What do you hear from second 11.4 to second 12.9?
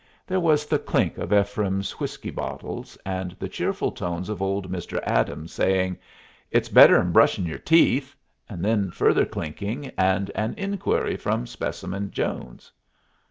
Specimen Jones.